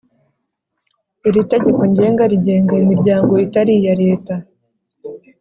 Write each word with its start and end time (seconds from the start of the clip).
Iri 1.27 1.41
tegeko 1.51 1.81
ngenga 1.91 2.23
rigenga 2.31 2.73
imiryango 2.83 3.31
itari 3.45 3.71
iya 3.79 3.93
Leta 4.03 4.33